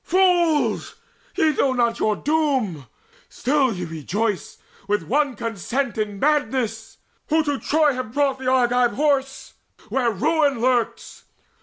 [0.03, 0.95] Fools!
[1.35, 2.87] ye know not your doom:
[3.29, 6.97] still ye rejoice With one consent in madness,
[7.29, 9.53] who to Troy Have brought the Argive Horse
[9.89, 11.25] where ruin lurks!